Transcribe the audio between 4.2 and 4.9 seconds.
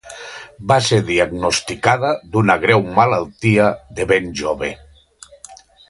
jove.